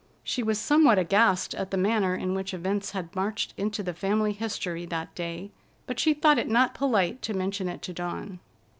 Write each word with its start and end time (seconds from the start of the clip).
She 0.23 0.41
was 0.41 0.57
somewhat 0.57 0.97
aghast 0.97 1.53
at 1.53 1.69
the 1.69 1.77
manner 1.77 2.15
in 2.15 2.33
which 2.33 2.55
events 2.55 2.89
had 2.93 3.15
marched 3.15 3.53
into 3.55 3.83
the 3.83 3.93
family 3.93 4.31
history 4.33 4.83
that 4.87 5.13
day, 5.13 5.51
but 5.85 5.99
she 5.99 6.15
thought 6.15 6.39
it 6.39 6.47
not 6.49 6.73
polite 6.73 7.21
to 7.21 7.35
mention 7.35 7.69
it 7.69 7.83
to 7.83 7.93
Dawn. 7.93 8.39